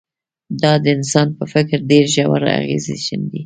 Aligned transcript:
دا 0.61 0.73
د 0.83 0.85
انسان 0.97 1.27
په 1.37 1.43
فکر 1.53 1.77
ډېر 1.91 2.05
ژور 2.15 2.41
اغېز 2.61 2.85
ښندي 3.05 3.39